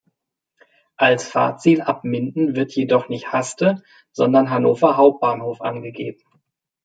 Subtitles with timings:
[0.95, 6.23] Als Fahrtziel ab Minden wird jedoch nicht Haste, sondern „Hannover Hbf“ angegeben.